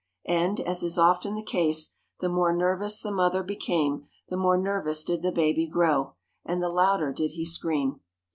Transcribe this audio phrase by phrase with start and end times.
[0.25, 1.91] And, as is often the case,
[2.21, 6.69] the more nervous the mother became, the more nervous did the baby grow, and the
[6.69, 7.99] louder did he scream.